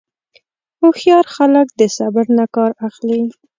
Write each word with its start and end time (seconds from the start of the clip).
هوښیار 0.79 1.25
خلک 1.35 1.67
د 1.79 1.81
صبر 1.97 2.25
نه 2.37 2.45
کار 2.55 2.71
اخلي. 2.87 3.21